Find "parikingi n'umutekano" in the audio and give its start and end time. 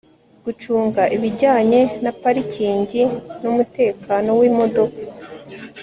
2.21-4.29